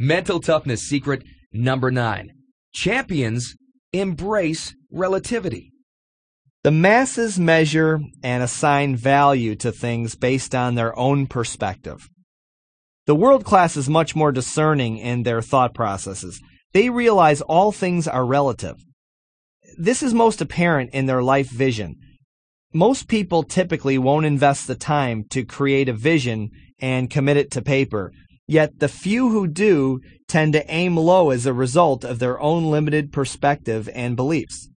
[0.00, 2.30] Mental toughness secret number nine.
[2.72, 3.56] Champions
[3.92, 5.72] embrace relativity.
[6.62, 12.08] The masses measure and assign value to things based on their own perspective.
[13.06, 16.40] The world class is much more discerning in their thought processes.
[16.72, 18.76] They realize all things are relative.
[19.78, 21.96] This is most apparent in their life vision.
[22.72, 27.62] Most people typically won't invest the time to create a vision and commit it to
[27.62, 28.12] paper,
[28.48, 32.70] yet the few who do tend to aim low as a result of their own
[32.70, 34.68] limited perspective and beliefs.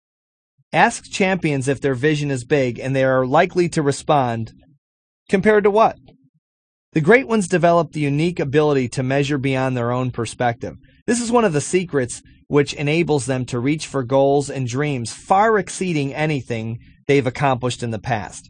[0.74, 4.54] Ask champions if their vision is big, and they are likely to respond,
[5.30, 5.98] compared to what?
[6.94, 10.76] The great ones develop the unique ability to measure beyond their own perspective.
[11.08, 15.14] This is one of the secrets which enables them to reach for goals and dreams
[15.14, 18.50] far exceeding anything they've accomplished in the past.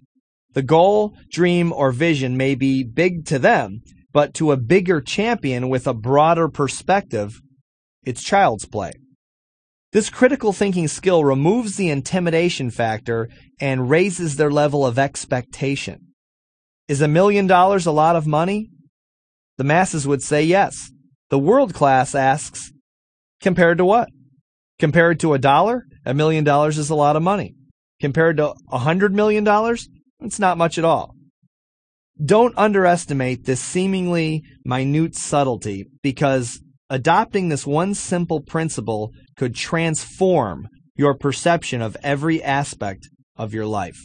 [0.53, 3.81] The goal, dream, or vision may be big to them,
[4.13, 7.41] but to a bigger champion with a broader perspective,
[8.03, 8.91] it's child's play.
[9.93, 13.27] This critical thinking skill removes the intimidation factor
[13.59, 16.13] and raises their level of expectation.
[16.87, 18.69] Is a million dollars a lot of money?
[19.57, 20.91] The masses would say yes.
[21.29, 22.71] The world class asks,
[23.41, 24.09] compared to what?
[24.79, 25.85] Compared to a dollar?
[26.05, 27.55] A million dollars is a lot of money.
[28.01, 29.87] Compared to a hundred million dollars?
[30.21, 31.15] It's not much at all.
[32.23, 41.15] Don't underestimate this seemingly minute subtlety because adopting this one simple principle could transform your
[41.15, 43.97] perception of every aspect of your life.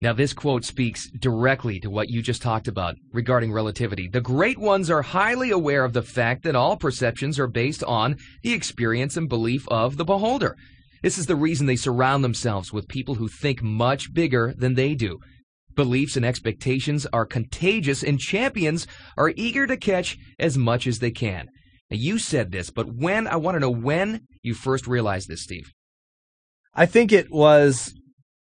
[0.00, 4.08] Now, this quote speaks directly to what you just talked about regarding relativity.
[4.08, 8.18] The great ones are highly aware of the fact that all perceptions are based on
[8.42, 10.56] the experience and belief of the beholder.
[11.02, 14.94] This is the reason they surround themselves with people who think much bigger than they
[14.94, 15.18] do.
[15.74, 21.10] Beliefs and expectations are contagious, and champions are eager to catch as much as they
[21.10, 21.48] can.
[21.90, 25.42] Now, you said this, but when, I want to know when you first realized this,
[25.42, 25.72] Steve.
[26.74, 27.94] I think it was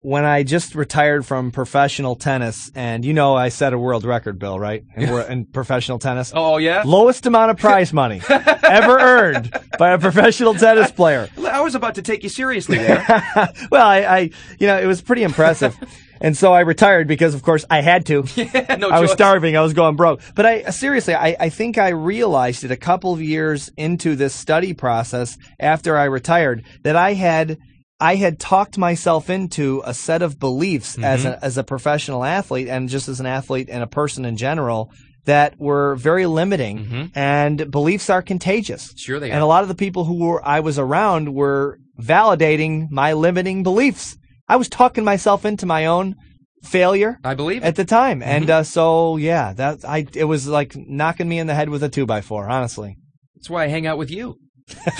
[0.07, 4.39] when I just retired from professional tennis, and you know I set a world record,
[4.39, 4.85] Bill, right?
[4.95, 6.31] In, in professional tennis.
[6.33, 6.83] Oh, oh yeah.
[6.85, 11.27] Lowest amount of prize money ever earned by a professional tennis player.
[11.51, 13.05] I was about to take you seriously there.
[13.69, 14.19] well, I, I,
[14.57, 15.75] you know, it was pretty impressive.
[16.21, 18.23] And so I retired because, of course, I had to.
[18.35, 19.17] Yeah, no I was choice.
[19.17, 19.57] starving.
[19.57, 20.21] I was going broke.
[20.35, 24.33] But I seriously, I, I think I realized it a couple of years into this
[24.33, 27.57] study process after I retired that I had
[27.99, 31.03] I had talked myself into a set of beliefs Mm-hmm.
[31.03, 34.37] as a as a professional athlete and just as an athlete and a person in
[34.37, 34.91] general
[35.25, 36.85] that were very limiting.
[36.85, 37.11] Mhm.
[37.15, 38.93] And beliefs are contagious.
[38.95, 39.33] Sure they are.
[39.33, 43.63] And a lot of the people who were I was around were validating my limiting
[43.63, 44.17] beliefs.
[44.47, 46.15] I was talking myself into my own
[46.63, 48.29] failure I believe at the time, Mm-hmm.
[48.29, 51.83] and uh, so yeah, that I it was like knocking me in the head with
[51.83, 52.47] a two by four.
[52.49, 52.97] Honestly,
[53.35, 54.37] That's why I hang out with you.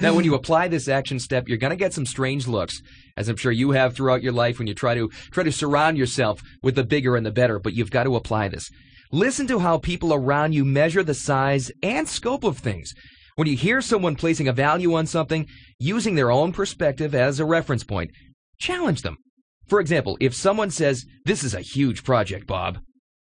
[0.00, 2.80] now, when you apply this action step, you're going to get some strange looks,
[3.16, 5.98] as I'm sure you have throughout your life when you try to try to surround
[5.98, 7.58] yourself with the bigger and the better.
[7.58, 8.70] But you've got to apply this.
[9.12, 12.94] Listen to how people around you measure the size and scope of things.
[13.36, 15.46] When you hear someone placing a value on something,
[15.78, 18.10] using their own perspective as a reference point,
[18.58, 19.18] challenge them.
[19.66, 22.78] For example, if someone says, This is a huge project, Bob,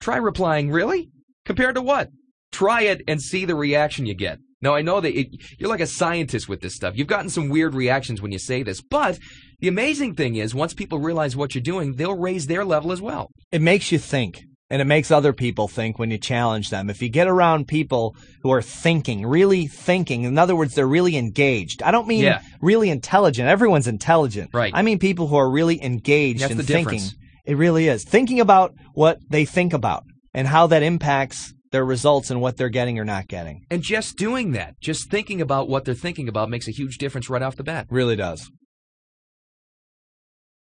[0.01, 1.09] try replying, Really?
[1.47, 2.11] Compared to what?
[2.53, 4.39] Try it and see the reaction you get.
[4.65, 6.97] Now, I know that it, you're like a scientist with this stuff.
[6.97, 9.19] You've gotten some weird reactions when you say this, but
[9.61, 13.01] the amazing thing is, once people realize what you're doing, they'll raise their level as
[13.01, 13.31] well.
[13.53, 16.91] it makes you think, and it makes other people think when you challenge them.
[16.91, 21.17] If you get around people who are thinking, really thinking, in other words, they're really
[21.17, 21.83] engaged.
[21.83, 22.41] I don't mean Yeah.
[22.61, 23.49] really intelligent.
[23.49, 24.51] Everyone's intelligent.
[24.53, 24.73] Right.
[24.75, 27.01] I mean people who are really engaged That's in the thinking.
[27.01, 27.15] difference.
[27.47, 30.03] It really is thinking about what they think about
[30.33, 33.67] and how that impacts their results and what they're getting or not getting.
[33.69, 37.29] And just doing that, just thinking about what they're thinking about, makes a huge difference
[37.29, 37.89] right off the bat.
[37.91, 38.49] Really does.